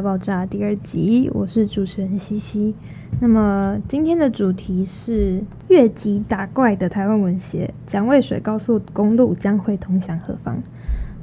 [0.02, 2.74] 《爆炸》第二集，我是主持人西西。
[3.20, 10.56] 那么今天的主题是越级打怪的台湾文学，蒋渭水高速公路将会通向何方？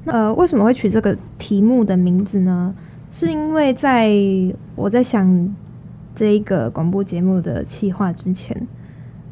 [0.05, 2.75] 呃，为什么会取这个题目的名字呢？
[3.09, 4.11] 是因为在
[4.75, 5.55] 我在想
[6.13, 8.67] 这一个广播节目的企划之前，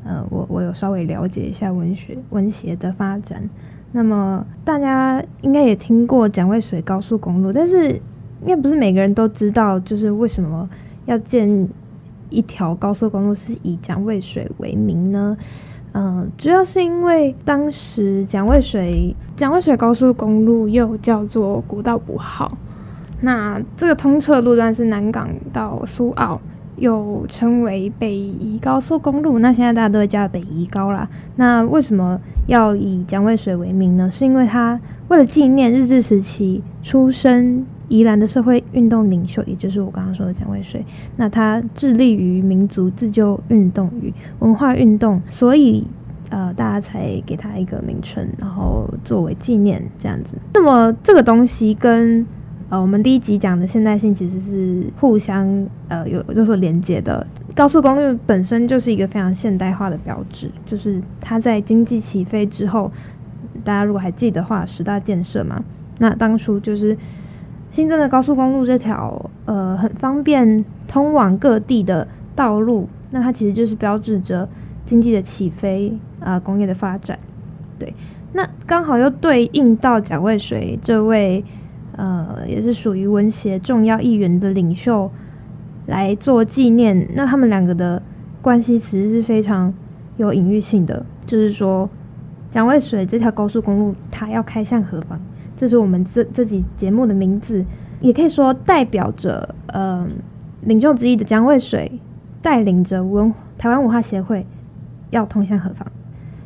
[0.03, 3.48] 呃，我我有稍微了解一下文学文学的发展。
[3.91, 8.02] 那么大家应该也听过蒋渭水高速公路，但是
[8.41, 10.70] 应该不是每个人都知道，就是为什么
[11.05, 11.67] 要建
[12.30, 15.38] 一条高速公路是以蒋渭水为名呢？
[15.94, 22.58] 嗯、主要是因为当时蒋渭水蒋渭水高速公路又叫做古道五号，
[23.22, 26.39] 那这个通车路段是南港到苏澳。
[26.77, 31.08] 又称为北宜高速公路，那现在大家都会叫北宜高啦。
[31.38, 34.11] 那为什么要以蒋渭水为名呢？
[34.11, 34.77] 是因为他
[35.08, 40.83] 为了纪念日治时期出生宜兰的社会运动领袖，也就是我刚刚说的蒋渭水。
[41.17, 45.86] 那他致力于民族自救运动与文化运动，所以
[46.30, 50.36] 呃，大家才给他一个名称，然后作为纪念这样子。
[50.53, 52.25] 那么这个东西跟
[52.69, 55.47] 呃，我们第一集讲的现代性其实是互相
[55.88, 57.25] 呃有就是连接的。
[57.53, 62.92] 高速公路本身就是一个非常现代化的标志，就是它在经济起飞之后，
[63.64, 65.64] 大家如果还记得话，十大建设嘛，
[65.99, 66.97] 那当初就是
[67.76, 74.48] 新增的高速公路这条呃很方便通往各地的道路，那它其实就是标志着
[74.86, 77.20] 经济的起飞啊、工业的发展。
[77.78, 77.94] 对，
[78.32, 81.44] 那刚好又对应到蒋渭水这位。
[81.98, 85.10] 呃，也是属于文协重要议员的领袖
[85.86, 87.08] 来做纪念。
[87.14, 88.02] 那他们两个的
[88.42, 89.73] 关系其实是非常
[90.17, 91.89] 有隐喻性的，就是说，
[92.52, 95.17] 蒋渭水这条高速公路它要开向何方？
[95.55, 97.64] 这是我们这这集节目的名字，
[98.02, 100.08] 也可以说代表着呃
[100.61, 101.99] 领袖之一的江渭水
[102.42, 104.45] 带领着文台湾文化协会
[105.11, 105.88] 要通向何方？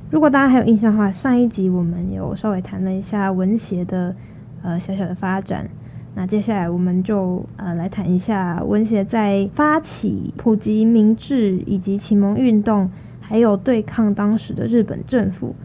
[0.09, 4.15] 如果大家还有印象的话，上一集我们有稍微谈了一下文协的。
[4.61, 5.69] 呃，小小的发展。
[6.15, 12.91] 那接下来我们就呃来谈一下文协在发起普及明治以及启蒙运动，
[13.21, 15.55] 还有对抗当时的日本政府，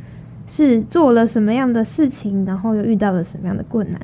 [0.46, 4.00] 是做了什么样的事情，然后又遇到了什么样的困难。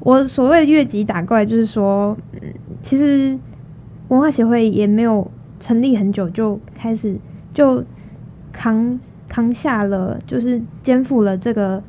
[0.00, 2.40] 我所谓的越级打怪，就是说，嗯，
[2.80, 3.38] 其实
[4.08, 5.30] 文化协会也没有
[5.60, 7.16] 成立很久，就开始
[7.54, 7.84] 就
[8.52, 8.98] 扛
[9.28, 11.82] 扛下了，就是肩负了这个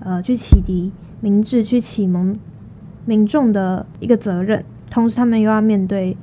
[0.00, 0.92] 呃去启迪。
[1.20, 2.38] 明智去启蒙
[3.06, 6.14] 民众的一个责任，同时他们又要面对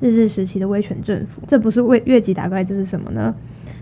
[0.00, 3.34] 日治时期的威权政府，这不是为越级打怪，这是什么呢？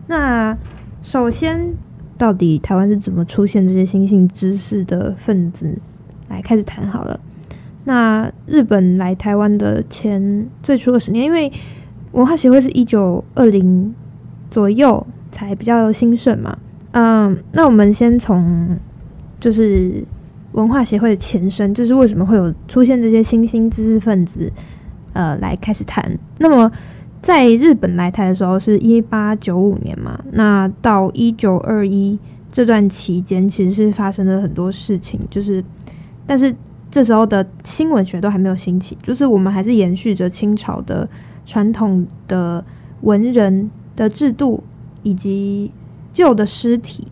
[0.06, 0.56] 那
[1.02, 1.74] 首先，
[2.22, 5.76] 到底台湾是怎么出现这些新兴知识的分子？
[6.28, 7.18] 来开始谈好了。
[7.82, 11.52] 那日本来台湾的前最初二十年，因为
[12.12, 13.92] 文化协会是一九二零
[14.52, 16.56] 左右才比较兴盛嘛。
[16.92, 18.78] 嗯，那我们先从
[19.40, 20.04] 就是。
[20.52, 24.52] 文化协会的前身，就是为什么会有出现这些新兴知识分子，
[25.14, 26.06] 呃，来开始谈。
[26.36, 26.70] 那么，
[27.22, 32.18] 在日本来台的时候是一八九五年嘛，那到一九二一
[32.50, 35.64] 这段期间，其实是发生了很多事情，就是，
[36.26, 36.52] 但是
[36.90, 41.08] 这时候的新闻学都还没有兴起，就是我们还是延续着清朝的
[41.46, 42.62] 传统的
[43.02, 44.62] 文人的制度
[45.04, 45.70] 以及
[46.12, 47.06] 旧的尸体。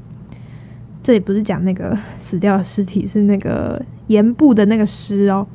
[1.03, 5.47] 这里不是讲那个 死掉的尸体，是那个盐部的那个尸哦。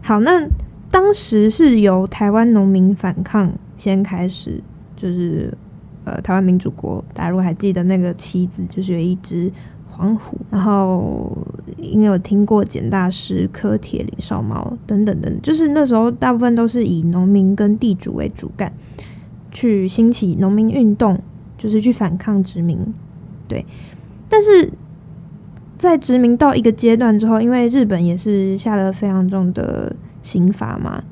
[0.00, 0.48] 好，那
[0.90, 4.62] 当时是由台湾农民反抗先开始，
[4.94, 5.50] 就是
[6.04, 9.50] 呃台湾民主国，大家如果还记得那个旗子，就是有一只
[9.88, 11.34] 黄虎，然后
[11.78, 18.70] 应该有听过简大师、柯铁、李少猫等等等，就是那时候大部分都是以农民跟地主为主干，
[19.50, 21.18] 去兴起农民运动，
[21.56, 22.78] 就是去反抗殖民，
[23.48, 23.64] 对。
[24.28, 24.70] 但是
[25.78, 31.02] 在殖民到一个阶段之后，因为日本也是下了非常重的刑罚嘛，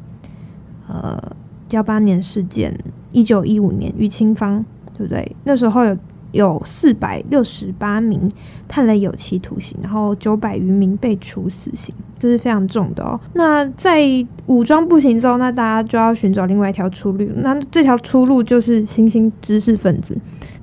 [0.86, 1.36] 呃，
[1.70, 2.76] 幺八年事件，
[3.12, 4.64] 一九一五年余清芳，
[4.96, 5.36] 对不对？
[5.44, 5.96] 那时候有
[6.32, 8.30] 有四百六十八名
[8.68, 13.18] 判了有期徒刑，然后九百余名被处死刑，这是非常重的哦。
[13.32, 14.02] 那在
[14.46, 20.16] 武装不行之后，那大家就要寻找另外一条出路，那这条出路就是新兴知识分子。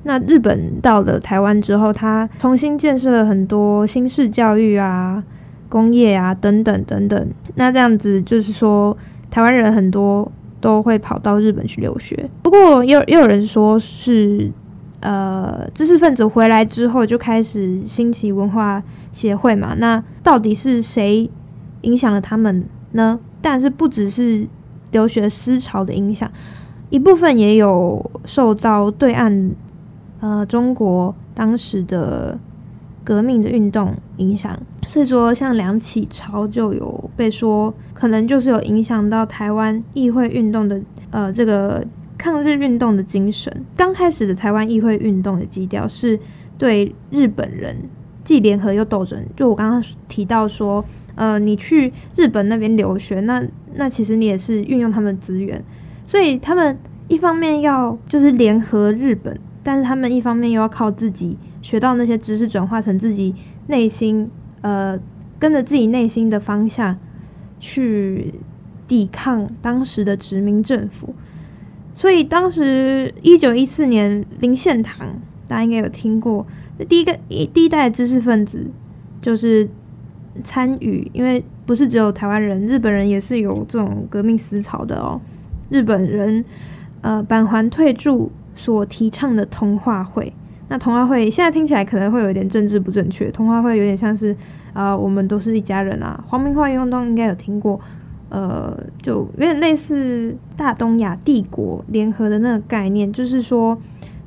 [0.04, 5.24] 那日本到了台湾之后，他重新建设了很多新式教育啊、
[5.68, 7.28] 工业啊等等等等。
[7.56, 8.96] 那这样子就是说，
[9.31, 10.31] 台湾人很多
[10.66, 12.28] 都会跑到日本去留学。
[12.42, 14.52] 不过也有也有人说是，
[15.00, 18.82] 呃，知识分子回来之后就开始兴起文化
[19.12, 19.76] 协会嘛。
[19.78, 21.30] 那到底是谁
[21.82, 23.20] 影响了他们呢？
[23.44, 24.48] 但是不只是
[24.90, 26.28] 留学思潮的影响，
[26.90, 29.52] 一部分也有受到对岸
[30.20, 32.40] 呃中国当时的
[33.06, 34.60] 革命的运动影响。
[34.86, 40.81] 所以说，像梁启超就有被说可能就是有影响到台湾议会运动的
[41.12, 41.81] 呃这个
[42.18, 43.66] 抗日运动的精神。
[43.78, 46.19] 刚开始的台湾议会运动的基调是
[46.57, 47.78] 对日本人
[48.24, 49.24] 既联合又斗争。
[49.38, 50.84] 就我刚刚提到说，
[51.16, 53.42] 呃，你去日本那边留学，那
[53.75, 55.63] 那其实你也是运用他们的资源，
[56.06, 63.34] 所以他们一方面要就是联合日本，但是他们一方面又要靠自己学到那些知识转化成自己
[63.66, 64.30] 内心。
[64.62, 65.00] 呃，
[65.38, 66.98] 跟着自己内心的方向
[67.60, 68.34] 去
[68.88, 71.14] 抵抗当时的殖民政府，
[71.94, 75.08] 所以当时一九一四年林献堂，
[75.48, 76.48] 大家应该有听过，
[76.90, 78.72] 第一个一第一代知识分子
[79.22, 79.70] 就是
[80.44, 85.22] 参与，因为不是只有台湾人，日本人也是有这种革命思潮的哦。
[85.70, 86.44] 日本人
[87.02, 90.34] 呃板垣退助所提倡的同化会。
[90.68, 94.36] 那同化会现在听起来可能会有点政治不正确，同化会有点像是
[94.74, 96.22] 啊、我们都是一家人啊。
[96.28, 97.80] 皇民化运动应该有听过，
[98.30, 103.78] 呃，就有点类似大东亚帝国联合的那个概念，就是说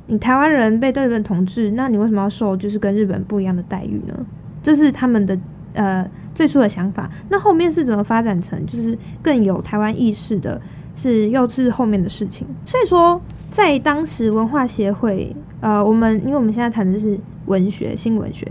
[0.07, 4.25] 你台湾人被日本统治，那你为什么要受就是跟日本不一样的待遇呢？
[4.63, 5.37] 这是他们的
[5.73, 7.09] 呃最初的想法。
[7.29, 10.59] 那后面是怎么发展成就是更有台湾意识的，
[10.95, 12.47] 是又是后面的事情。
[12.65, 13.21] 所以说。
[13.51, 18.49] 在当时文化协会，呃，我们因为我们现在谈的是文学、新文学，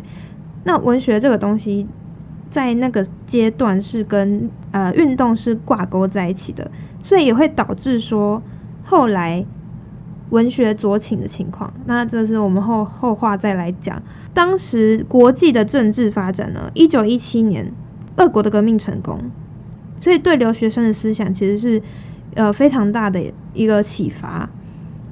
[0.64, 1.86] 那文学这个东西
[2.50, 6.70] 在那个阶段是跟呃运动是挂钩在一起的，
[7.02, 8.42] 所以也会导致说
[8.84, 9.44] 后来
[10.30, 11.72] 文学左倾的情况。
[11.86, 14.02] 那这是我们后后话再来讲。
[14.34, 17.72] 当时国际的政治发展呢，一九一七年
[18.16, 19.18] 俄国的革命成功，
[20.00, 21.82] 所以对留学生的思想其实是
[22.34, 23.22] 呃非常大的
[23.54, 24.48] 一个启发。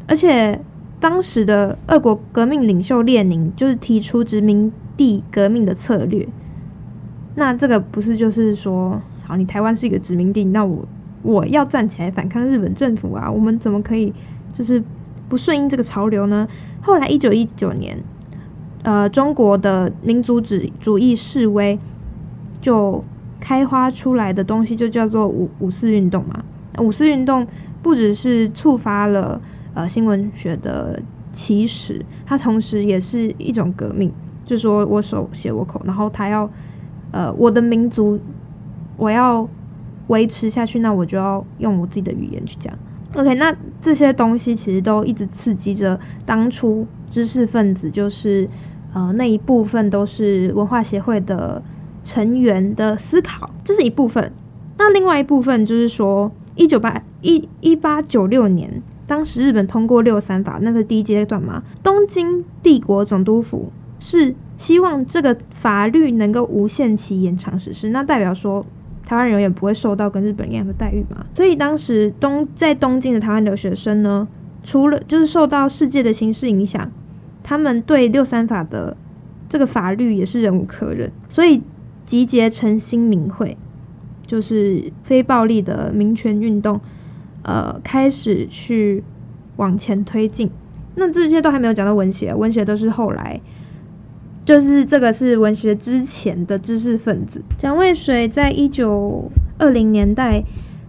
[0.06, 0.60] 而且
[0.98, 6.26] 当时的俄国革命领袖列宁就是提出殖民地革命的策略，
[7.34, 10.88] 那这个不是就是说，好，你台湾是一个殖民地，那我
[11.22, 14.10] 我要站起来反抗日本政府啊，我们怎么可以
[14.54, 14.82] 就是
[15.28, 16.48] 不顺应这个潮流呢？
[16.80, 18.02] 后来一九一九年，
[18.82, 21.78] 呃，中国的民族主主义示威
[22.60, 23.04] 就
[23.38, 26.42] 开花出来的东西就叫做五五四运动嘛。
[26.78, 27.46] 五四运动
[27.82, 29.38] 不只是触发了。
[29.76, 30.98] 呃，新闻学的
[31.34, 34.10] 起始，它同时也是一种革命，
[34.42, 36.50] 就说我手写我口，然后他要，
[37.10, 38.18] 呃，我的民族，
[38.96, 39.46] 我要
[40.06, 42.72] 维持下去，那我就要用我自己的语言去讲。
[43.16, 48.48] OK，那这些东西其实都一直刺激着当初知识分子，就是
[48.94, 51.62] 呃那一部分都是文化协会的
[52.02, 54.32] 成员的思考，这是一部分。
[54.78, 58.82] 那另外一部分就是说，一九八一一八九六年。
[59.06, 63.70] 当时日本通过六三法，那个第一阶段嘛，东京帝国总督府
[64.00, 68.66] 是希望这个法律能够无限期延长实施，那代表说
[69.04, 71.24] 台湾人永远不会受到跟日本一样的待遇嘛。
[71.34, 74.26] 所以当时东在东京的台湾留学生呢，
[74.64, 76.90] 除了就是受到世界的形势影响，
[77.44, 78.96] 他们对六三法的
[79.48, 81.62] 这个法律也是忍无可忍，所以
[82.04, 83.56] 集结成新民会，
[84.26, 86.80] 就是非暴力的民权运动。
[87.46, 89.04] 呃，开始去
[89.54, 90.50] 往前推进，
[90.96, 93.40] 那这些都还没有讲到文学，文学都是后来，
[94.44, 97.40] 就是这个是文学之前的知识分子。
[97.56, 100.42] 蒋渭水在一九二零年代，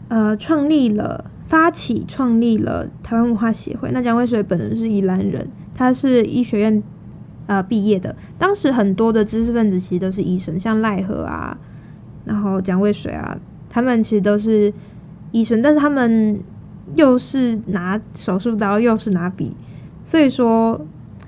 [0.07, 3.91] 呃，创立了、发起创立了台湾文化协会。
[3.91, 6.81] 那蒋渭水本人是宜兰人，他是医学院
[7.45, 8.15] 呃毕业的。
[8.39, 11.55] 当时很多的知识分子其实都是医生，像赖和啊，
[12.25, 13.37] 然后蒋渭水啊，
[13.69, 14.73] 他们其实都是。
[15.31, 16.39] 医生，但是他们
[16.95, 19.55] 又是拿手术刀，又是拿笔，
[20.03, 20.79] 所以说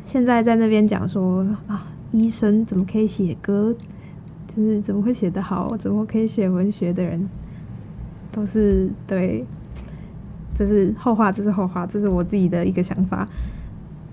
[0.05, 3.75] 现在在那边讲说啊，医生怎么可以写歌，
[4.47, 7.29] 就是怎么会写得好，怎么可以写文学的人，
[8.31, 9.45] 都是对，
[10.55, 13.27] 这是后话，这是后话，这是我自己的一个想法。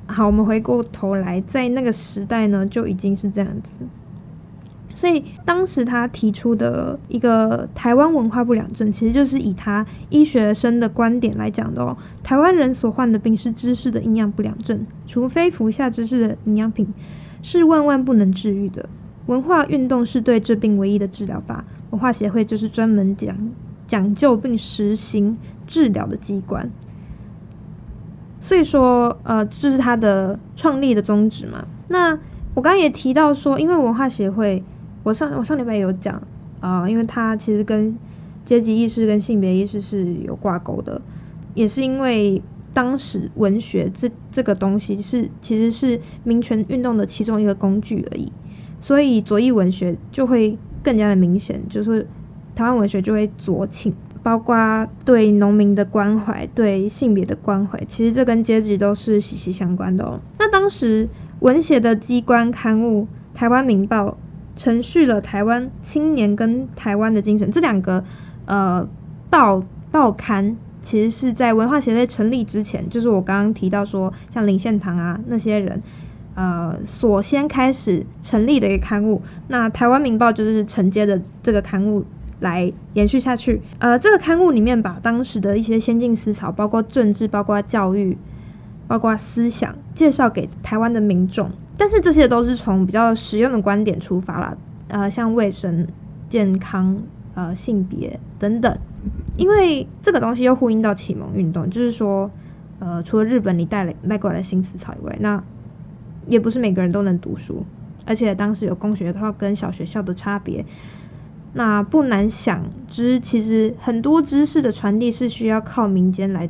[0.09, 3.73] 好，我们回过头来，在那个时代呢，就已经是这样子。
[4.97, 11.95] 所以当时他提出的一个台湾文化不良症，其实就是以他医学生的观点来讲的哦。
[12.23, 16.88] 台湾人所患的病是知识的营养不良症，除非服下知识的营养品，
[17.43, 18.88] 是万万不能治愈的。
[19.26, 23.37] 文化运动是对这病唯一的治疗法，文化协会就是专门讲
[23.87, 25.37] 讲究并实行
[25.67, 26.71] 治疗的机关。
[28.41, 31.67] 所以说，呃，这、是他的创立的宗旨嘛。
[31.88, 32.19] 那
[32.55, 34.65] 我刚刚也提到说，因为文化协会。
[35.07, 36.21] 我上我上礼拜有讲，
[36.59, 37.97] 啊、因为它其实跟
[38.45, 41.01] 阶级意识跟性别意识是有挂钩的，
[41.55, 42.43] 也是因为
[42.75, 48.33] 当时文学这这个东西是其实是民权运动的其中一个工具而已，
[48.81, 52.05] 所以左翼文学就会更加的明显，就是
[52.57, 53.95] 台湾文学就会左倾。
[54.25, 60.19] 包括对农民的关怀，对性别的关怀，其实这跟阶级都是息息相关的哦。
[60.41, 61.09] 那当时
[61.39, 64.09] 文协的机关刊物《台湾民报》
[64.57, 68.03] 承续了台湾青年跟台湾的精神，这两个
[68.47, 68.89] 呃
[69.31, 75.81] 报报刊其实是在文化协会成立之前，就是我刚刚提到说像林献堂啊那些人
[76.35, 79.23] 呃所先开始成立的一个刊物。
[79.47, 82.05] 那《台湾民报》就是承接的这个刊物。
[82.41, 83.63] 来延续下去。
[83.79, 88.15] 呃，这个刊物里面把当时的一些先进思潮，包括政治、包括教育、
[88.87, 91.51] 包括思想，介绍给台湾的民众。
[91.76, 94.56] 但是这些都是从比较实用的观点出发啦，
[94.88, 95.87] 呃，像卫生、
[96.28, 96.99] 健康、
[97.35, 98.76] 呃，性别等等。
[99.37, 102.30] 因为这个东西又呼应到启蒙运动，就是说，
[102.78, 105.42] 呃，除了日本你带来带过来的新思潮以外，那
[106.26, 107.64] 也不是每个人都能读书，
[108.04, 110.64] 而且当时有公学校跟小学校的差别。
[111.52, 116.49] 那不难想知，其实很多知识的传递是需要靠民间来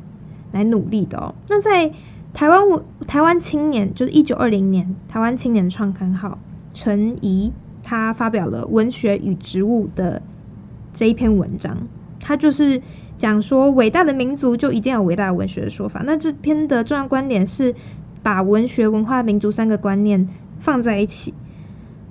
[0.52, 1.34] 来努力的哦。
[1.48, 1.92] 那在
[2.36, 6.38] 台湾文台湾青年，就是一九二零年台湾青年创刊号
[6.74, 7.50] 陈仪，
[7.82, 10.20] 他发表了《文学与植物》的
[10.92, 11.74] 这一篇文章，
[12.20, 12.82] 他就是
[13.16, 16.02] 讲说，伟大的民族就一定要有伟大的文学的说法。
[16.04, 17.74] 那这篇的重要观点是
[18.22, 20.28] 把文学、文化、民族三个观念
[20.58, 21.32] 放在一起。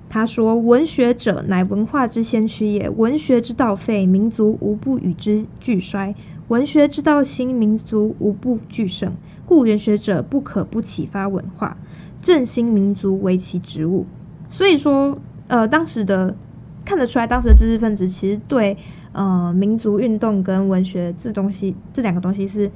[0.09, 2.89] 他说：“文学者乃文化之先驱也。
[2.89, 6.15] 文学之道废，民族无不与之俱衰；
[6.47, 9.13] 文学之道兴，民族无不俱盛。
[9.55, 11.77] 故文学者不可不启发文化，
[12.21, 14.05] 振兴民族为其职务。”
[14.51, 16.35] 所以说，呃，当时的
[16.83, 18.75] 看得出来，当时的知识分子其实对
[19.13, 22.69] 呃民族运动跟文学这东西这两个东西是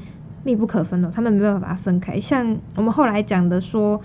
[0.46, 2.18] 密不可分的，他们没办法把它分开。
[2.22, 4.00] 像我们后来讲的说，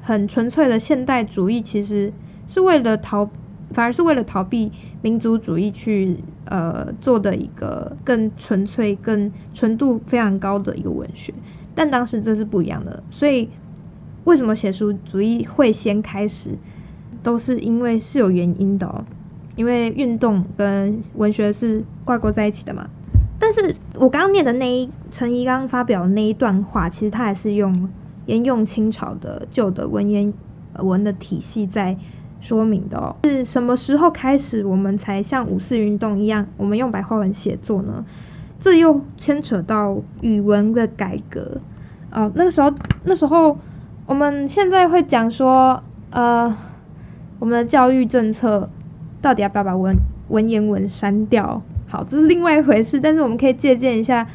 [0.00, 2.12] 很纯粹的现代主义，其实。
[2.46, 3.26] 是为了逃，
[3.70, 11.32] 反而是为了逃避民族主义去呃做的一个更纯粹、更纯度非常高的一个文学，
[11.74, 13.02] 但当时这是不一样的。
[13.10, 13.48] 所以
[14.24, 16.50] 为什么写书主义会先开始，
[17.22, 19.04] 都是因为是有原因的哦，
[19.56, 22.88] 因为运动跟文学是挂钩在一起的嘛。
[23.38, 27.88] 但是我刚刚念的那一陈怡刚刚发表的那一段话，其实他还是用
[28.26, 30.32] 沿用清朝的旧的文言
[30.78, 31.96] 文的体系在。
[32.40, 38.04] 说明的哦，是什么时候开始我们才像五四运动一样，我们用白话文写作呢？
[38.64, 41.60] 这又牵扯到语文的改革
[42.10, 42.32] 哦。
[42.34, 42.72] 那个时候，
[43.04, 43.58] 那时候
[44.06, 46.56] 我们现在会讲说，呃，
[47.38, 48.70] 我们的教育政策
[49.20, 49.94] 到底要不要把文
[50.28, 51.60] 文言文删掉？
[51.86, 52.98] 好，这是另外一回事。
[52.98, 54.26] 但是我们可以借鉴一下。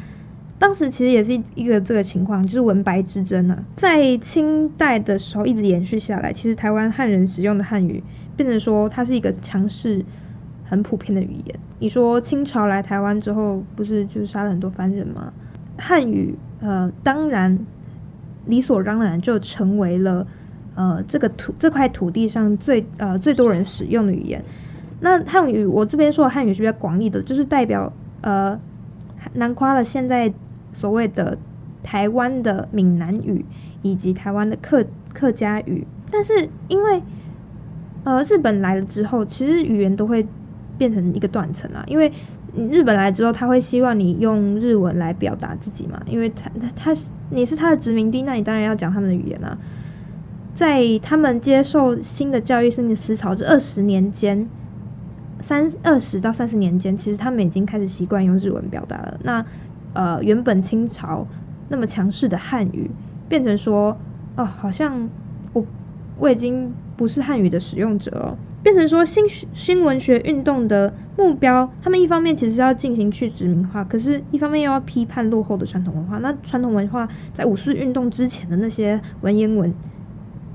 [0.60, 6.32] 当时其实也是一个这个情况，就是文白之争呢、啊，在清代的时候一直延续下来。
[6.32, 8.04] 其实台湾汉人使用的汉语，
[8.38, 10.06] 变成说它是一个强势、
[10.70, 11.60] 很普遍的语言。
[11.80, 15.34] 你说清朝来台湾之后，不是就是杀了很多番人吗？
[15.78, 17.58] 汉语呃，当然
[18.46, 20.26] 理所当然就成为了
[20.76, 24.42] 呃这个土这块土地上最呃最多人使用的语言。
[25.02, 28.60] 那汉语我这边说的汉语是比较广义的，就是代表呃
[29.34, 30.32] 囊括了现在。
[30.72, 31.36] 所谓的
[31.82, 33.44] 台湾的闽南语
[33.82, 37.02] 以及台湾的客客家语，但是因为
[38.04, 40.26] 呃日本来了之后，其实语言都会
[40.80, 41.84] 变成一个断层啊。
[41.86, 42.12] 因为
[42.72, 49.56] 日本来之后，他会希望你用日文来表达自己嘛，因为他他他是你是他的殖民地，那你当然要讲他们的语言啊。
[50.56, 54.50] 在他们接受新的教育、新的思潮这二十年间，
[55.40, 59.20] 三二十到三十年间，其实他们已经开始习惯用日文表达了。
[59.24, 59.46] 那
[59.94, 61.26] 呃，原本清朝
[61.70, 62.90] 那么强势的汉语，
[63.30, 63.96] 变成说，
[64.36, 65.08] 哦，好像
[65.54, 65.66] 我
[66.18, 68.38] 我已经不是汉语的使用者了，
[68.70, 76.20] 变成说新新文学运动的目标，他们一方面其实要进行去殖民化，可是一方面又要批判落后的传统文化。
[76.20, 79.74] 那传统文化在五四运动之前的那些文言文，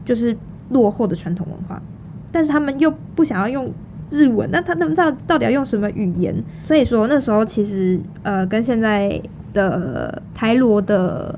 [0.04, 0.36] 就是
[0.68, 1.82] 落后的传统文化，
[2.30, 3.72] 但是他们又不想要用。
[4.10, 6.32] 日文，那他他们到到底要用什么语言？
[6.62, 9.20] 所以说那时候其实呃，跟现在
[9.52, 11.36] 的台罗的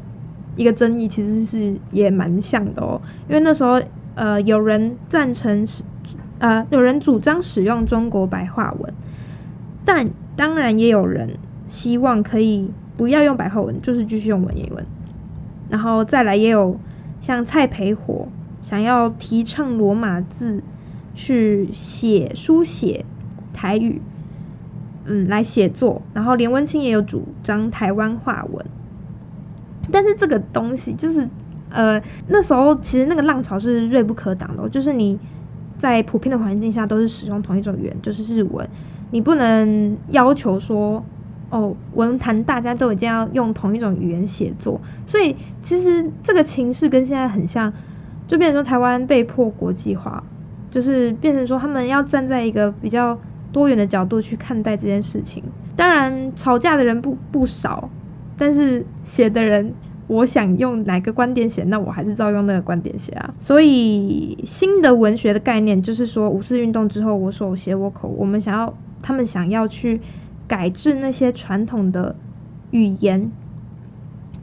[0.56, 3.00] 一个争议其实是也蛮像的哦。
[3.28, 3.80] 因为那时候
[4.14, 5.64] 呃，有人赞成
[6.38, 8.94] 呃，有人主张使用中国白话文，
[9.84, 11.38] 但当然也有人
[11.68, 14.84] 希望可以不要用白话文，就是继续用文言文。
[15.68, 16.78] 然后再来也有
[17.20, 18.28] 像蔡培火
[18.60, 20.62] 想要提倡罗马字。
[21.18, 23.02] 去写书写
[23.54, 24.02] 台语，
[25.06, 28.66] 嗯来写作，然后连文清也有主张台湾话文，
[29.90, 31.26] 但是这个东西就是
[31.70, 35.18] 呃那时候其实那个浪潮是锐不可挡的，就是你
[35.78, 38.68] 在普遍的环境下都是使用同一种语言，就是日文，
[39.10, 41.04] 你不能要求说。
[41.48, 47.72] 哦，文坛大家都一定要用同一种语言写作，所以其实这个情势跟现在很像，
[48.26, 50.20] 就变成说台湾被迫国际化，
[50.72, 53.16] 就是变成说他们要站在一个比较
[53.52, 55.40] 多元的角度去看待这件事情。
[55.76, 57.88] 当然，吵架的人不不少，
[58.36, 59.72] 但是写的人，
[60.06, 63.34] 我想用哪个观点写，那我还是照用那个观点写啊。
[63.40, 68.72] 所以新的文学的概念就是说，五四运动之后，我手写我口，我们想要
[69.02, 70.00] 他们想要去。
[70.48, 72.14] 改制那些传统的
[72.70, 73.32] 语言，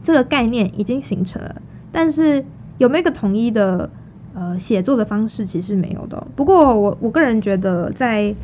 [0.02, 2.44] 这个概念已经形成了，但是
[2.76, 3.88] 有没有一个统一的
[4.34, 6.26] 呃写作的方式，其实没有的。
[6.36, 8.36] 不过我我个人觉得在，在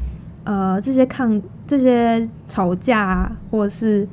[0.45, 4.09] 呃这些抗这些吵架或者是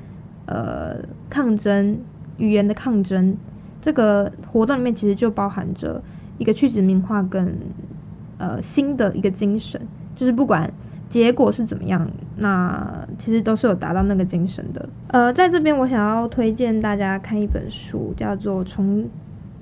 [0.46, 0.98] 呃
[1.30, 1.98] 抗争
[2.38, 3.36] 语言的抗争
[3.82, 6.02] 这个活动里面，其实就包含着
[6.38, 7.58] 一个去殖民化跟
[8.38, 9.82] 呃新的一个精神，
[10.16, 10.72] 就是不管。
[11.10, 12.06] 结果是怎么样？
[12.36, 14.90] 那其实都是有达到那个精神的。
[15.08, 19.08] 呃，在这边我想要推荐大家看一本书，叫做《重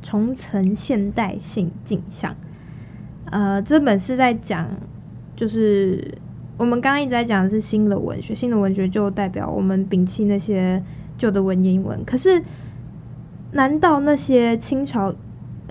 [0.01, 2.31] 重层现代性镜像》。
[3.25, 4.67] 呃，这本是在讲，
[5.35, 6.17] 就是
[6.57, 10.81] 我们刚刚一直在讲的是新的文学，新的文学就代表我们摒弃那些
[11.15, 12.03] 旧的文言文。
[12.05, 12.41] 可是，
[13.55, 15.13] 难道那些清朝，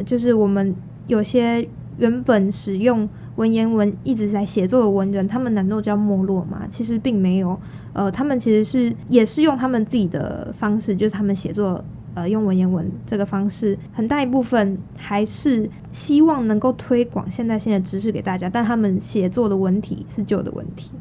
[0.06, 0.74] 就是我们
[1.06, 3.06] 有些原本使用
[3.36, 6.62] 文言文一直在写作的文人，他们难道叫没落吗？
[6.70, 7.60] 其实并没有，
[7.92, 20.92] 呃，他们其实是也是用他们自己的方式，就是他们写作，呃，用文言文这个方式，很大一部分还是希望能够推广现代性的知识给大家，但他们写作的文体是旧的文体，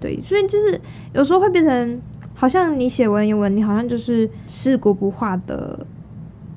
[0.00, 0.80] 对，所以就是
[1.12, 2.00] 有时候会变成，
[2.32, 5.86] 好像你写文言文，你好像就是世古不化的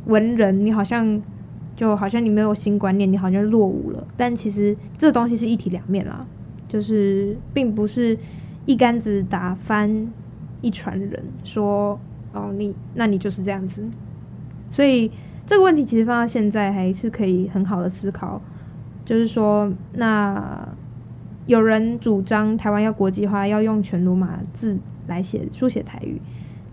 [0.06, 1.22] 文人，你好像。
[1.78, 4.08] 就好像你没有新观念，你好像落伍了。
[4.16, 6.26] 但其实这东西是一体两面啦，
[6.70, 8.18] 就是并不是
[8.66, 10.08] 一竿子打翻
[10.62, 12.00] 一船人，说
[12.32, 13.84] 哦你那你就是这样子。
[14.72, 15.12] 所以
[15.46, 18.42] 这个问题其实放到现在还是可以很好的思考，
[19.04, 20.66] 就是说那
[21.48, 26.22] 有人主张台湾要国际化，要用全罗马字来写书写台语，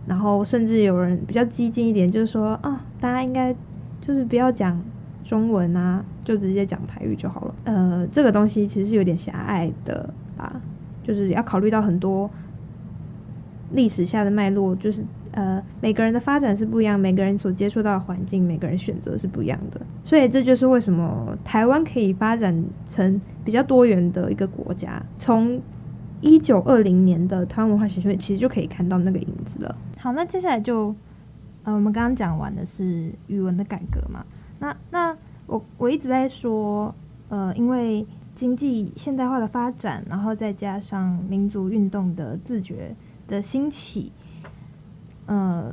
[0.06, 3.54] 然后甚至有人比较激进一点，就是说啊、大家应该。
[4.04, 4.82] 就是不要讲
[5.22, 7.54] 中文啊，就直接讲台语就好了。
[7.62, 10.60] 呃，这个东西其实是有点狭隘的啊，
[11.04, 12.28] 就是要考虑到很多
[13.70, 19.80] 历史下的脉络，就是呃每个人的发展是不一样，每个人所接触到的环境，每个人选择是不一样的。
[20.02, 25.00] 所以这就是为什么台湾可以发展成比较多元的一个国家。
[25.16, 25.60] 从
[26.20, 29.76] 一九二零年的台湾文化协会，其实就可以看到那个影子了。
[30.02, 30.92] 好，那接下来就。
[31.64, 34.26] 呃，我们刚刚讲完的是语文的改革嘛？
[34.58, 36.92] 那那我我一直在说，
[37.28, 42.96] 呃，因为经济现代化的发展，然后再加上民族运动的自觉
[43.28, 44.10] 的兴起，
[45.26, 45.72] 呃，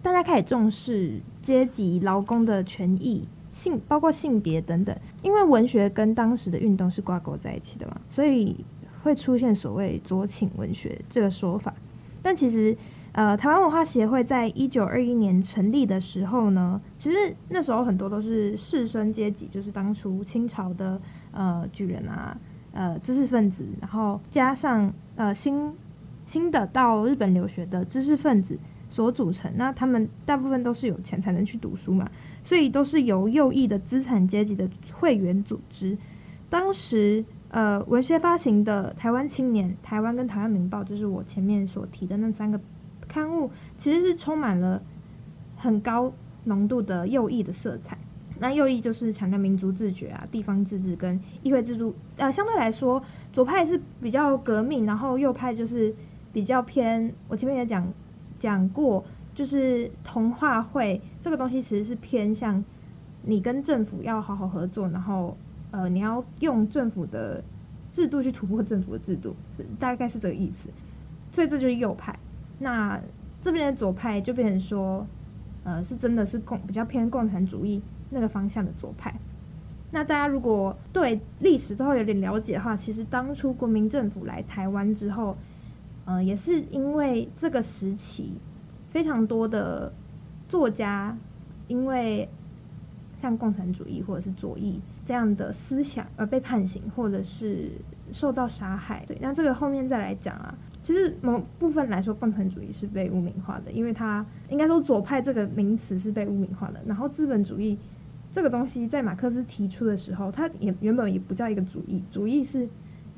[0.00, 4.96] 大家开始重视阶级劳工的权益、性包括性别等等。
[5.20, 8.64] 因为文学跟当时的运动是挂钩在一起的嘛，所以
[9.02, 11.74] 会出现所谓左倾文学这个说法。
[12.22, 12.74] 但其实。
[13.12, 21.00] 呃，台湾文化协会在一九二一年成立的时候呢，其实那时候很多都是士绅阶级，就是当初清朝的
[21.32, 22.38] 呃举人啊，
[22.72, 25.72] 呃知识分子，然后加上呃新
[26.24, 28.56] 新的到日本留学的知识分子
[28.88, 29.52] 所组成。
[29.56, 32.08] 那他们大部分都是有钱才能去读书嘛，
[32.44, 35.98] 所以都是由右翼的资产阶级的会员组织。
[36.48, 42.60] 当时呃文学发行的《台湾青年》、《台湾》跟《台湾民报》，就是我前面所提的那三个。
[43.10, 44.80] 刊物其实是充满了
[45.56, 46.12] 很高
[46.44, 47.98] 浓度的右翼的色彩。
[48.38, 51.94] 那右翼就是强调民族自觉啊、地方自治跟议会制度。
[52.16, 55.94] 呃，相对来说，左派是比较革命，然后右派就是
[56.32, 57.12] 比较偏。
[57.28, 57.86] 我前面也讲
[58.38, 62.64] 讲过，就是同化会这个东西其实是偏向
[63.24, 65.36] 你跟政府要好好合作，然后
[65.70, 67.44] 呃，你要用政府的
[67.92, 69.36] 制度去突破政府的制度，
[69.78, 70.70] 大概是这个意思。
[71.30, 72.18] 所以这就是右派。
[72.62, 73.00] 那
[73.40, 75.06] 这边的左派就变成说，
[75.64, 79.14] 呃，是真的是共比较偏共产主义那个方向的左派。
[79.90, 85.36] 那大家如果对历史之后有点了解的话，其实当初国民政府来台湾之后，
[86.04, 88.34] 呃，也是因为这个时期
[88.90, 89.90] 非常多的
[90.46, 91.16] 作家
[91.66, 92.28] 因为
[93.16, 97.72] 像共产主义或者是左翼这样的思想而被判刑，或者是
[98.12, 99.02] 受到杀害。
[99.06, 100.54] 对，那这个后面再来讲啊。
[100.82, 106.80] 其实某部分来说，共产主义是被污名化的，因为它应该说左派这个名词是被污名化的。
[106.86, 107.78] 然后资本主义
[108.30, 112.66] 这个东西在马克思提出的时候，它也原本也不叫一个主义，主义是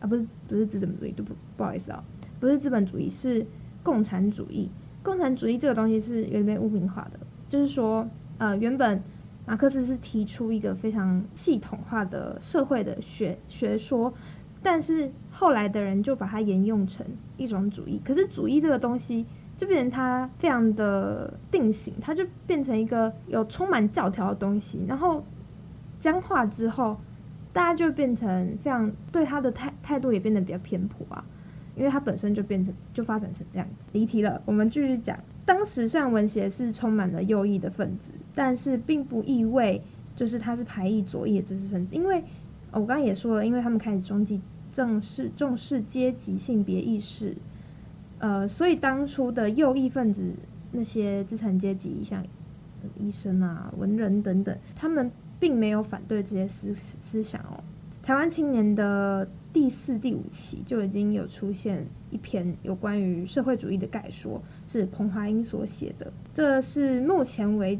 [0.00, 2.02] 啊不是不是资本主义，就不不好意思啊，
[2.40, 3.46] 不是资本主义是
[3.82, 4.68] 共产主义。
[5.04, 9.00] 共产主义这个东西是有点被污名化的，就是说呃原本
[9.46, 14.12] 马克思是提出一个非常系统化的社会的学学说。
[14.62, 17.04] 但是后来的人就把它沿用成
[17.36, 25.24] 一种主义，可是主义这个东西就变成它非常的定型，它就变成一个有充满教条的东西，然后
[25.98, 26.96] 僵化之后，
[27.52, 31.24] 大家就变成非常对它的态态度也变得比较偏颇啊，
[31.74, 33.90] 因为它本身就变成就发展成这样子。
[33.90, 35.18] 离题了，我们继续讲。
[35.44, 39.82] 当时虽然文协是充满了右翼的分子，但是并不意味
[40.14, 42.22] 就是他是排异左翼的知识分子，因为。
[42.74, 44.40] 我刚刚也说了，因为他们开始中继
[44.72, 47.36] 正视重视阶级性别意识，
[48.18, 50.32] 呃，所以当初的右翼分子
[50.72, 52.24] 那些资产阶级，像
[52.98, 57.62] 医生啊、文人等等，他们并没有反对这些思思想哦。
[58.02, 67.78] 台湾青年的第四、第五期就已经有出现一篇有关于社会主义的概说，是彭华英所写的，这是目前为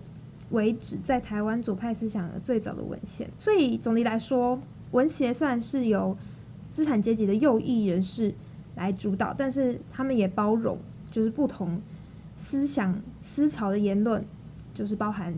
[0.50, 3.26] 为止在台湾左派思想的最早的文献。
[3.38, 4.61] 所以总的来说。
[4.92, 6.14] 文协算是由
[6.72, 8.35] 资产阶级的右翼人士
[8.76, 10.78] 来主导，但是他们也包容
[11.11, 11.80] 就是不同
[12.37, 14.24] 思想思潮的言论，
[14.74, 15.35] 就是包含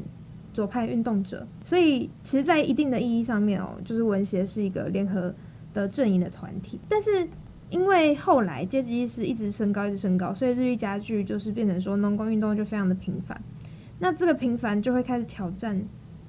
[0.53, 1.47] 左派运动者。
[1.65, 5.35] 所以，其实，在一定的意义上面哦，就是文协是一个联合
[5.73, 6.79] 的阵营的团体。
[6.89, 7.29] 但是，
[7.71, 13.41] 因为后来阶级意识一直升高，一直升高，所以日益加剧，就是变成说农工运动就非常的频繁。
[13.99, 15.85] 那这个频繁就会开始挑战。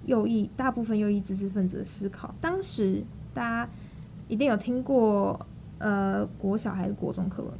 [0.05, 3.69] 右翼大部分右翼知识分子的思考，当时大家
[4.27, 5.45] 一定有听过，
[5.77, 7.51] 呃，国小还是国中课文，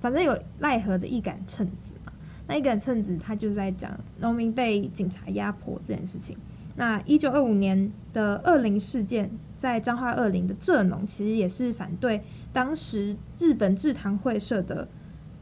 [0.00, 2.12] 反正有赖何的一杆秤子嘛。
[2.46, 6.36] 那一杆秤子，他就在讲农民被警察压迫这件事情。
[6.76, 14.88] 那一九二五年的二林事件，在彰化二林的蔗农，其实也是反对当时日本制糖会社的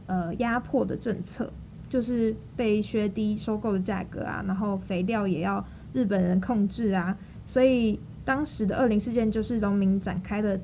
[0.05, 1.51] 呃压迫的政策，
[1.89, 5.65] 就是被削低收购的价格啊，然后肥料也要。
[5.93, 10.57] 日本人控制啊，所以当时的二零事件就是农民展开了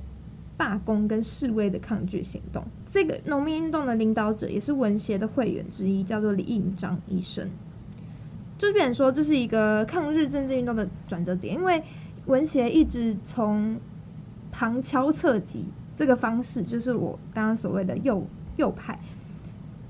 [0.55, 2.63] 罢工跟示威的抗拒行动。
[2.85, 7.49] 这个农民运动的领导者也是文协的会员之一，叫做李应章医生。
[8.57, 11.81] 就是说，这是一个抗日政治运动的转折点，因为
[12.25, 13.79] 文协一直从
[14.51, 15.63] 旁敲侧击
[15.95, 18.21] 这个方式，就是我刚刚所谓的右
[18.57, 18.99] 右派，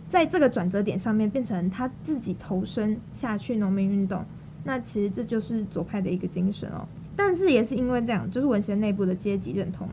[0.08, 4.24] 在这个转折点上面变成他自己投身下去农民运动。
[4.64, 6.88] 那其实这就是左派的一个精神哦，
[7.22, 9.90] 但是也是因为这样，就是文协内部的阶级认同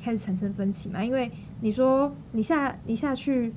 [0.00, 1.04] 开始产生分歧嘛。
[1.04, 1.28] 因为
[1.60, 3.52] 你说你下你下去，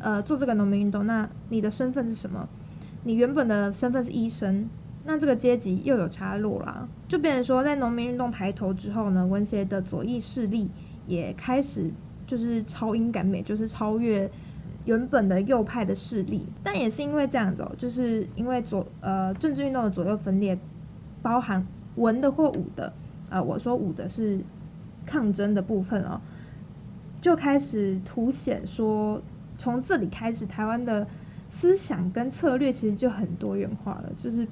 [0.00, 2.48] 呃，做这个农民运动，那你的身份是什么？
[3.04, 4.68] 你原本的身份是医生，
[5.04, 10.68] 那这个阶级又有差落啦，就变成说，在农民运动抬头之后呢，文协的左翼势力
[11.06, 11.88] 也开始
[12.26, 14.28] 就是超英赶美，就是超越。
[14.86, 20.56] 原本的右派的势力，但也是因为这样子哦，就是因为左呃政治运动的左右分裂，
[21.20, 21.66] 包含
[21.96, 22.92] 文的或武的，
[23.28, 24.38] 呃，我说武的是
[25.04, 26.20] 抗争的部分哦，
[27.20, 29.20] 就开始凸显说，
[29.58, 31.06] 从这里开始，台湾的
[31.50, 34.46] 思想跟策略其实就很多元化了，就是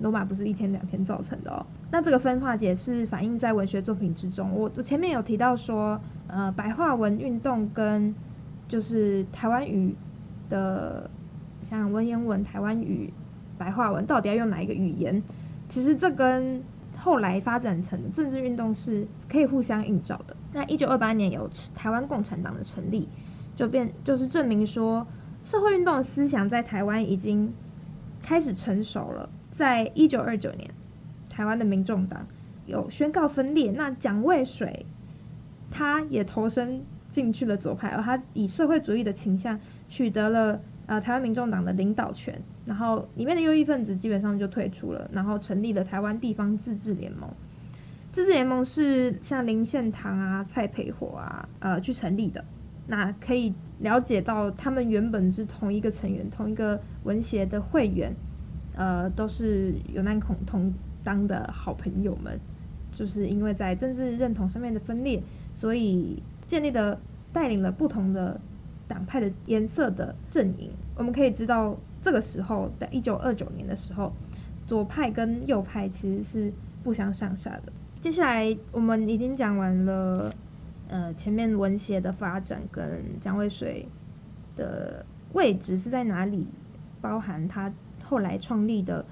[0.00, 1.64] 罗马不是一天两天造成的哦。
[1.90, 4.50] 那这个分化也是反映在文学作品之中。
[4.52, 8.14] 我我前面有提到说，呃，白话文运动跟
[8.66, 9.94] 就是台湾语
[10.48, 11.08] 的，
[11.62, 13.12] 像文言文、台湾语、
[13.58, 15.22] 白话文，到底要用哪一个语言？
[15.68, 16.62] 其实这跟
[17.02, 20.36] 后来发展成政治运动是可以互相映照的。
[20.52, 23.08] 那一九二八年有台湾共产党的成立，
[23.56, 25.04] 就变就是证明说，
[25.42, 27.52] 社会运动思想在台湾已经
[28.22, 29.28] 开始成熟了。
[29.50, 30.70] 在一九二九年，
[31.28, 32.24] 台湾的民众党
[32.66, 34.86] 有宣告分裂，那蒋渭水
[35.70, 36.84] 他也投身。
[37.12, 40.58] 进去了左派，而他以社会主义的倾向取得了
[40.92, 47.26] 呃台湾民众党的领导权，然后里面的右翼分子基本上就退出了，然后成立了台湾地方自治联盟。
[48.12, 52.44] 自治联盟是像林献堂啊、蔡培火啊呃去成立的，
[52.88, 58.14] 那可以了解到他们原本是同一个成员、同一个文协的会员，
[58.76, 60.70] 呃都是有难恐同
[61.02, 62.38] 当的好朋友们，
[62.92, 65.22] 就是因为在政治认同上面的分裂，
[65.54, 66.22] 所以。
[66.48, 67.00] 建立的
[67.32, 68.38] 带领了不同的
[68.92, 74.12] 党派的颜色的阵营，我们可以知道，这个时候在一九二九年的时候，
[74.66, 76.52] 左派跟右派其实是
[76.84, 77.72] 不相上下的。
[78.02, 80.30] 接下来我们已经讲完了，
[80.88, 83.88] 呃前面文协的发展跟蒋渭水
[84.56, 86.46] 的位置是在哪里，
[87.00, 87.72] 包含他
[88.04, 89.02] 后来创立的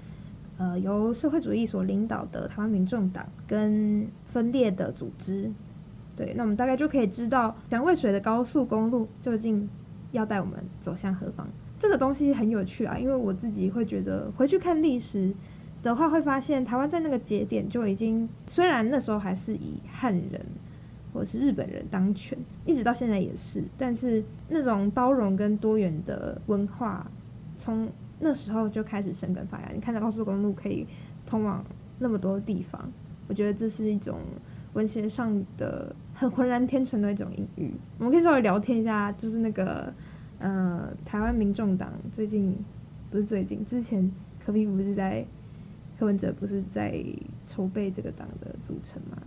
[0.59, 5.51] 呃由社会主义所领导的台湾民众党跟分裂的组织。
[6.21, 9.67] 对，那我们大概就可以知道蒋渭水的高速公路究竟
[10.13, 11.49] 要带我们走向何方。
[11.79, 15.33] 这个东西很有趣啊，因为我自己会觉得回去看历史
[15.83, 20.45] 的话，会发现台湾在那个节点就已经，虽然那时候还是以汉人
[21.15, 27.11] 或是日本人当权，一直到现在也是，但是那种包容跟多元的文化，
[27.57, 29.71] 从那时候就开始生根发芽。
[29.73, 30.87] 你看到高速公路可以
[31.25, 31.65] 通往
[31.99, 32.93] 那么多地方，
[33.27, 34.19] 我觉得这是一种
[34.75, 37.73] 文学上的很浑然天成的一种隐喻。
[37.97, 39.91] 我们可以稍微聊天一下，就是那个。
[40.43, 42.57] 呃，台湾民众党最近
[43.11, 44.11] 不是最近，之前
[44.43, 45.23] 柯 P 不是在
[45.99, 46.99] 柯文哲不是在
[47.47, 49.19] 筹备这个党的组成吗？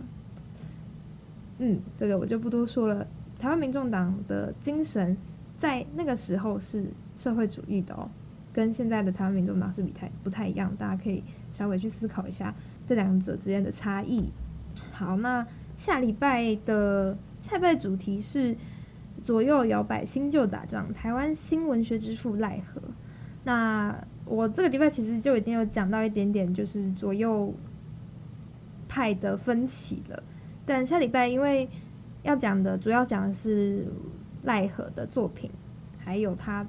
[1.58, 3.06] 嗯，这个我就不多说了。
[3.38, 5.16] 台湾民众党的精神
[5.56, 8.10] 在那个时候是社会主义的哦，
[8.52, 12.52] 跟现在的台湾民众党是不太不太一样，大家可以稍微去思考一下
[12.88, 14.28] 这两者之间的差异。
[14.90, 18.56] 好，那下礼拜的下礼拜主题是。
[19.22, 22.82] 左右摇摆，新旧打仗，台湾新文学之父赖和。
[23.42, 27.50] 那我这个礼拜其实就已经有讲到一点点，就是左右
[28.86, 30.22] 派的分歧了。
[30.66, 31.66] 但下礼拜因为
[32.22, 33.86] 要讲的主要讲的是
[34.42, 35.50] 赖和的作品，
[35.96, 36.66] 还有他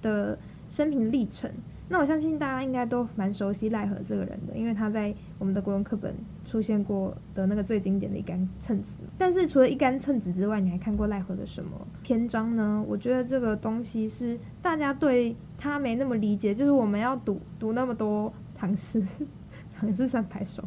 [0.00, 0.38] 的
[0.70, 1.50] 生平历程。
[1.90, 6.14] 那我相信大家应该都蛮熟悉赖和这个人的，因为他在我们的国文课本
[6.52, 9.02] 出现过的那个最经典的一杆秤子。
[9.16, 11.70] 但是除了一杆秤子之外，你还看过赖何的什么
[12.02, 12.84] 篇章呢？
[12.86, 19.02] 我觉得这个东西是大家对他没那么理解，就是我们要读读那么多唐诗，
[19.74, 20.62] 唐诗三百首，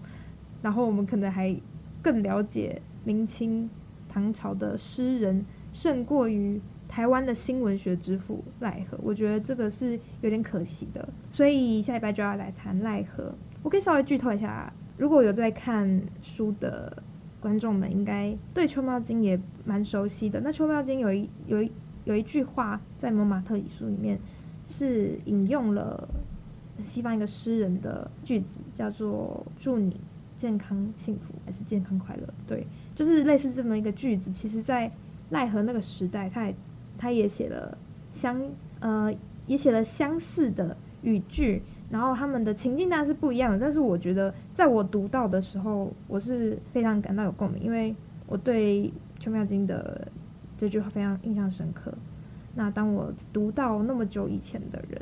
[0.63, 1.55] 然后我们可能还
[2.01, 3.69] 更了解明清
[4.09, 6.59] 唐朝的诗人，胜过于。
[6.87, 13.33] 台湾的新文学之父赖何，我觉得这个是有点可惜的，所以下礼拜就要来谈赖何。
[13.63, 17.03] 我可以稍微剧透一下，如果有在看书的
[17.39, 20.39] 观众们，应该对《秋猫经》也蛮熟悉的。
[20.39, 21.71] 那《秋猫经》有一有一
[22.05, 24.19] 有一句话在《蒙马特遗书》里面
[24.65, 26.07] 是引用了
[26.81, 29.99] 西方一个诗人的句子，叫做“祝你
[30.35, 32.33] 健康幸福”还是“健康快乐”？
[32.47, 34.31] 对，就是类似这么一个句子。
[34.31, 34.91] 其实，在
[35.29, 36.55] 奈何那个时代，他也。
[36.97, 37.77] 他也写了
[38.09, 38.41] 相
[38.79, 39.13] 呃，
[39.47, 43.59] 也写了相似的语句，然后他们的情境当然是不一样的。
[43.59, 47.93] 但是我觉得，在我读到的时候，我是非常感到有共鸣，因为
[48.25, 48.87] 我对
[49.19, 50.07] 《秋妙金》的
[50.57, 51.93] 这句话非常印象深刻。
[52.55, 55.01] 那当我读到那么久以前的人，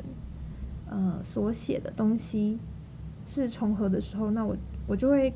[0.90, 2.58] 呃，所写的东西
[3.26, 4.56] 是重合的时候，那我
[4.88, 5.32] 我就会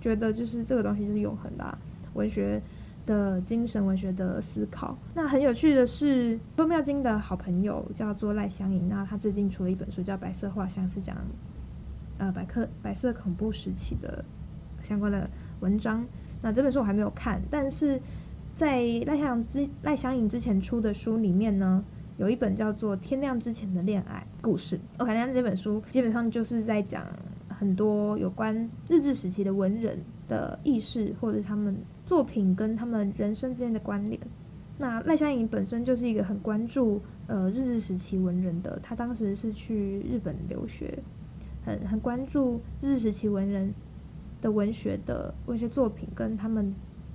[0.00, 1.78] 觉得，就是这个东西就是永恒的，
[2.14, 2.62] 文学。
[3.06, 4.98] 的精神文学的思考。
[5.14, 11.16] 那很有趣的是，《秋妙金》的好朋友叫做赖香吟，那他最近出了一本书叫《白色画像》，是讲
[12.18, 14.24] 呃白克白色恐怖时期的
[14.82, 15.28] 相关的
[15.60, 16.06] 文章。
[16.42, 18.00] 那这本书我还没有看，但是
[18.54, 21.84] 在赖香之赖香吟之前出的书里面呢，
[22.18, 24.76] 有一本叫做《天亮之前的恋爱故事》。
[24.98, 27.06] 我感觉这本书基本上就是在讲
[27.48, 28.54] 很多有关
[28.88, 29.98] 日治时期的文人
[30.28, 31.76] 的意识，或者他们。
[32.06, 34.16] 作品跟他们人生之间的关联。
[34.78, 40.96] 那赖香吟本身就是一个很关注呃日治时期文人的，他当时是去日本留学，
[41.66, 43.74] 很很关注日时期文人
[44.40, 46.72] 的文学的文学作品跟他们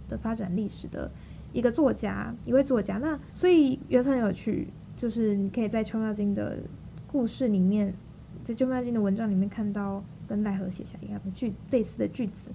[0.10, 1.10] 的发展历史的
[1.54, 2.98] 一个作家，一位作家。
[2.98, 6.58] 那所以缘分很有趣，就是你可以在《秋妙经》的
[7.08, 7.94] 故事里面，
[8.44, 12.52] 在《秋妙经》的文章里面看到跟奈何写下一样的句类似的句子。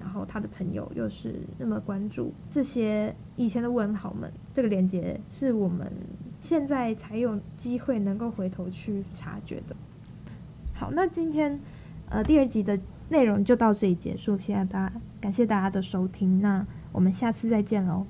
[0.00, 5.92] 然后他的朋友又是那么关注这些以前的文豪们，这个连接是我们
[6.40, 9.76] 现在才有机会能够回头去察觉的。
[10.74, 11.60] 好，那今天
[12.08, 18.06] 呃第二集的内容就到这里结束，谢谢大家，感谢大家的收听，那我们下次再见喽。